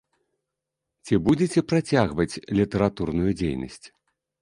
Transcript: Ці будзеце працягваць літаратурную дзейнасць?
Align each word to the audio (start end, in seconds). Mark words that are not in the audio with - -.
Ці 1.05 1.19
будзеце 1.27 1.59
працягваць 1.73 2.39
літаратурную 2.63 3.31
дзейнасць? 3.43 3.83